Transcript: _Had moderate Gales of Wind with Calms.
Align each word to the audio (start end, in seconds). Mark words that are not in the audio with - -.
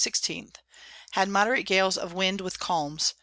_Had 1.11 1.29
moderate 1.29 1.67
Gales 1.67 1.95
of 1.95 2.11
Wind 2.11 2.41
with 2.41 2.59
Calms. 2.59 3.13